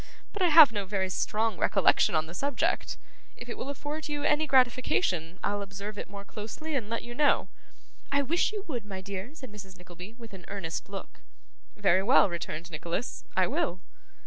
[0.33, 2.97] But I have no very strong recollection on the subject.
[3.37, 7.13] If it will afford you any gratification, I'll observe it more closely, and let you
[7.13, 7.49] know.'
[8.11, 9.77] 'I wish you would, my dear,' said Mrs.
[9.77, 11.21] Nickleby, with an earnest look.
[11.75, 13.25] 'Very well,' returned Nicholas.
[13.37, 13.81] 'I will.